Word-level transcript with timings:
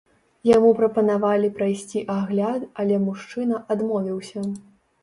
Яму 0.49 0.71
прапанавалі 0.79 1.53
прайсці 1.59 1.99
агляд, 2.17 2.61
але 2.85 2.95
мужчына 3.07 3.65
адмовіўся. 3.77 4.51